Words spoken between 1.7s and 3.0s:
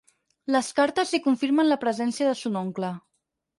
la presència de son oncle.